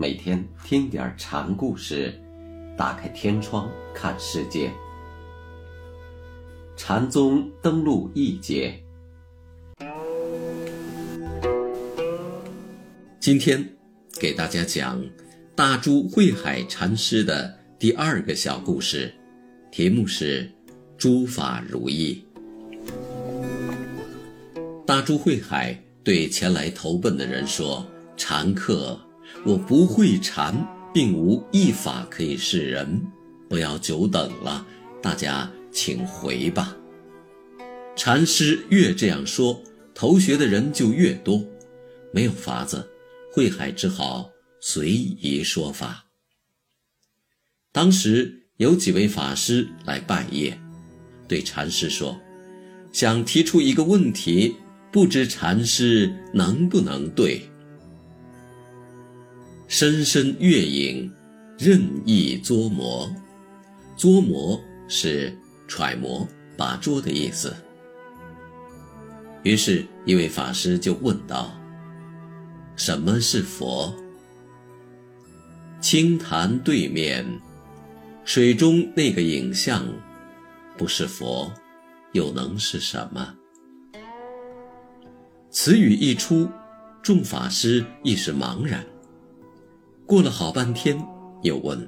[0.00, 2.14] 每天听点禅故事，
[2.76, 4.70] 打开天窗看世界。
[6.76, 8.80] 禅宗登陆一节，
[13.18, 13.68] 今天
[14.20, 15.04] 给大家讲
[15.56, 19.12] 大珠慧海禅师的第二个小故事，
[19.72, 20.48] 题目是
[20.96, 22.24] “诸法如意”。
[24.86, 27.84] 大珠慧海对前来投奔的人说
[28.16, 28.96] ：“禅客。”
[29.44, 33.00] 我不会禅，并无一法可以示人，
[33.48, 34.66] 不要久等了，
[35.02, 36.76] 大家请回吧。
[37.96, 39.62] 禅师越这样说，
[39.94, 41.44] 投学的人就越多，
[42.12, 42.88] 没有法子，
[43.32, 46.04] 慧海只好随意说法。
[47.72, 50.54] 当时有几位法师来拜谒，
[51.26, 52.18] 对禅师说
[52.92, 54.54] ：“想提出一个问题，
[54.90, 57.42] 不知禅师能不能对？”
[59.68, 61.12] 深深月影，
[61.58, 63.14] 任意捉摸。
[63.98, 67.54] 捉摸是揣摩、把捉的意思。
[69.42, 71.52] 于是，一位法师就问道
[72.76, 73.94] ：“什么是佛？”
[75.82, 77.26] 清潭对面，
[78.24, 79.84] 水中那个影像，
[80.78, 81.52] 不是佛，
[82.12, 83.34] 又能是什么？
[85.50, 86.48] 此语一出，
[87.02, 88.82] 众法师一时茫然。
[90.08, 90.98] 过了好半天，
[91.42, 91.86] 又问：“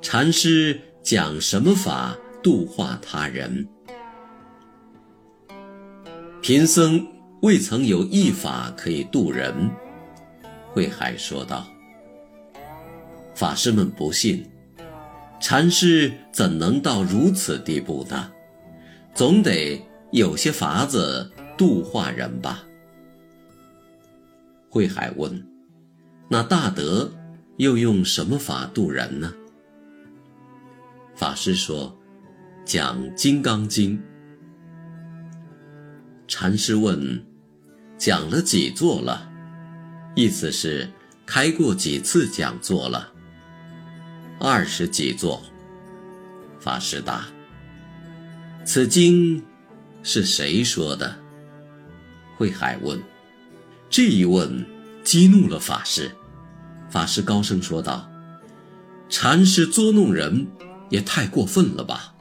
[0.00, 3.68] 禅师讲什么法度化他人？”
[6.40, 7.06] 贫僧
[7.42, 9.70] 未曾有一法可以度人。
[10.72, 11.66] 慧海说道
[13.36, 14.48] ：“法师们不信，
[15.38, 18.32] 禅师怎能到如此地步呢？
[19.12, 19.78] 总得
[20.10, 22.64] 有些法子度化人吧？”
[24.72, 25.46] 慧海问。
[26.30, 27.10] 那大德
[27.56, 29.32] 又用什么法度人呢？
[31.16, 31.98] 法师说
[32.66, 33.98] ：“讲《金刚经》。”
[36.28, 37.24] 禅师问
[37.96, 39.26] ：“讲了几座了？”
[40.14, 40.86] 意思是
[41.24, 43.10] 开过几次讲座了？
[44.38, 45.42] 二十几座。
[46.60, 47.24] 法师答
[48.66, 49.42] ：“此经
[50.02, 51.18] 是谁说的？”
[52.36, 53.02] 慧海问
[53.88, 54.62] ：“这一问。”
[55.04, 56.10] 激怒了法师，
[56.90, 58.10] 法师高声说道
[59.08, 60.46] ：“禅师捉弄人，
[60.88, 62.14] 也太过分了吧？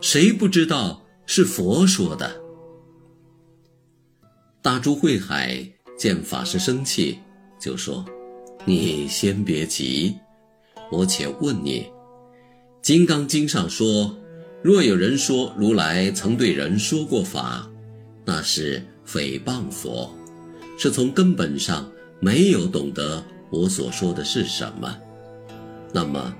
[0.00, 2.40] 谁不知道是佛说的？”
[4.62, 5.66] 大珠慧海
[5.96, 7.18] 见法师生气，
[7.60, 8.04] 就说
[8.64, 10.14] ：“你先别急，
[10.90, 11.82] 我且问你，
[12.82, 14.16] 《金刚经》上说，
[14.62, 17.68] 若有人说如来曾对人说过法，
[18.24, 20.12] 那是诽谤佛，
[20.78, 21.88] 是从根本上。”
[22.20, 24.98] 没有懂得我所说的是什么，
[25.92, 26.34] 那么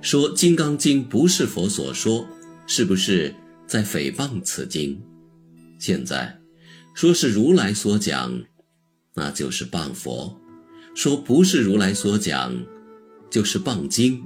[0.00, 2.26] 说《金刚经》不是佛所说，
[2.66, 3.34] 是不是
[3.66, 5.00] 在诽谤此经？
[5.78, 6.40] 现在
[6.94, 8.32] 说是如来所讲，
[9.14, 10.34] 那就是谤佛；
[10.94, 12.54] 说不是如来所讲，
[13.30, 14.22] 就是谤经。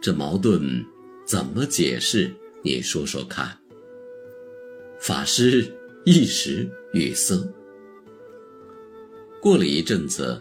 [0.00, 0.84] 这矛盾
[1.26, 2.34] 怎么解释？
[2.62, 3.58] 你说说看。
[5.00, 5.74] 法师
[6.04, 7.46] 一时语塞。
[9.42, 10.40] 过了一阵子，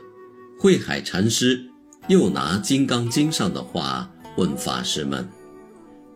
[0.62, 1.64] 慧海禅师
[2.10, 5.24] 又拿《金刚经》上的话问法师们：“《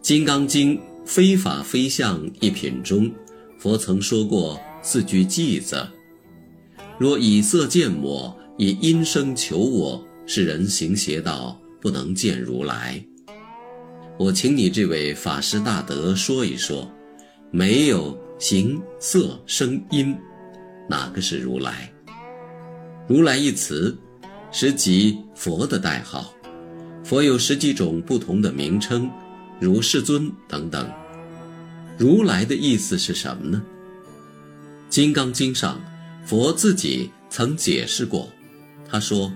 [0.01, 3.09] 金刚经》非法非相一品中，
[3.57, 5.87] 佛曾说过四句偈子：
[6.99, 13.01] 若以色见我，以音声求我，是人行邪道，不能见如来。
[14.19, 16.91] 我请你这位法师大德说一说，
[17.49, 20.13] 没有形色声音，
[20.89, 21.89] 哪个是如来？”
[23.07, 23.97] 如来一词，
[24.53, 26.33] 实即佛的代号。
[27.03, 29.11] 佛有十几种不同的名称，
[29.59, 30.89] 如世尊等等。
[31.97, 33.61] 如来的意思是什么呢？
[34.93, 35.81] 《金刚经》上，
[36.25, 38.29] 佛自己曾解释过。
[38.87, 39.33] 他说：“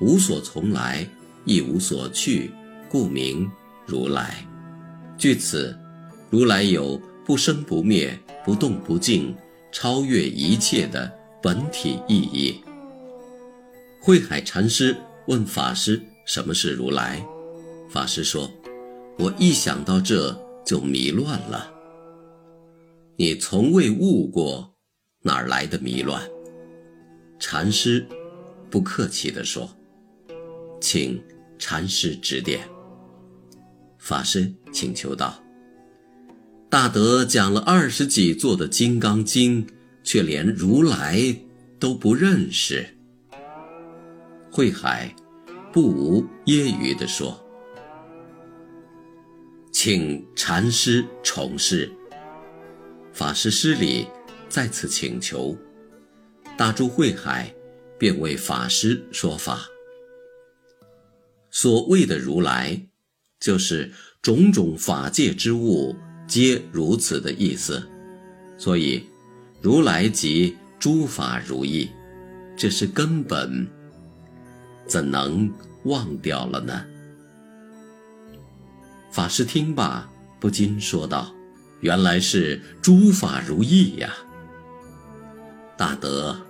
[0.00, 1.08] 无所从来，
[1.44, 2.50] 亦无所去，
[2.88, 3.50] 故名
[3.86, 4.44] 如来。”
[5.16, 5.76] 据此，
[6.30, 9.34] 如来有不生不灭、不动不静、
[9.72, 11.10] 超越一切的
[11.42, 12.60] 本体意义。
[14.08, 14.96] 慧海禅师
[15.26, 17.22] 问法师：“什么是如来？”
[17.92, 18.50] 法师说
[19.20, 20.34] ：“我一想到这
[20.64, 21.70] 就迷乱了。
[23.16, 24.74] 你从未悟过，
[25.20, 26.22] 哪来的迷乱？”
[27.38, 28.06] 禅师
[28.70, 29.68] 不客气地说
[30.80, 31.22] ：“请
[31.58, 32.66] 禅师指点。”
[34.00, 35.38] 法师请求道
[36.70, 39.66] ：“大德讲了二十几座的《金刚经》，
[40.02, 41.36] 却连如来
[41.78, 42.88] 都不认识。”
[44.50, 45.14] 慧海
[45.72, 47.38] 不无揶揄地说
[49.70, 51.90] ：“请禅师重示。”
[53.12, 54.06] 法师施礼，
[54.48, 55.56] 再次请求。
[56.56, 57.52] 大珠慧海
[57.98, 59.66] 便为法师说法。
[61.50, 62.80] 所谓的如来，
[63.40, 63.92] 就是
[64.22, 65.96] 种种法界之物
[66.26, 67.82] 皆如此的意思。
[68.56, 69.04] 所以，
[69.62, 71.88] 如来即诸法如意，
[72.56, 73.66] 这是根本，
[74.88, 75.52] 怎能
[75.84, 76.84] 忘掉了呢？
[79.10, 80.08] 法师听罢，
[80.40, 81.32] 不禁说道
[81.80, 84.12] ：“原来是诸法如意呀！
[85.76, 86.40] 大德，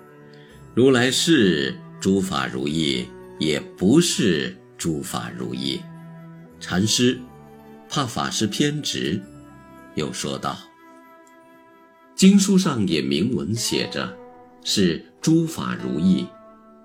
[0.74, 3.06] 如来是诸法如意，
[3.38, 5.80] 也不是诸法如意。”
[6.60, 7.18] 禅师
[7.88, 9.20] 怕法师偏执，
[9.94, 10.56] 又说道。
[12.14, 14.16] 经书上也明文写着，
[14.64, 16.26] 是诸法如意，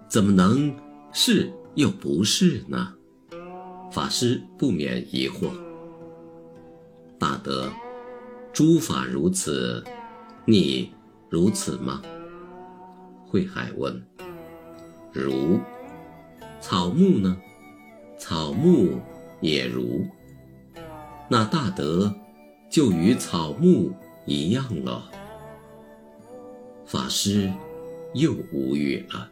[0.07, 0.73] 怎么能
[1.15, 2.95] 是又不是呢？
[3.91, 5.51] 法师不免疑惑。
[7.19, 7.71] 大德，
[8.51, 9.83] 诸法如此，
[10.43, 10.91] 你
[11.29, 12.01] 如此吗？
[13.27, 14.03] 慧海问。
[15.11, 15.59] 如。
[16.59, 17.37] 草木呢？
[18.17, 18.99] 草木
[19.39, 20.03] 也如。
[21.29, 22.11] 那大德
[22.71, 23.91] 就与草木
[24.25, 25.11] 一样了。
[26.85, 27.51] 法师
[28.15, 29.29] 又无语了。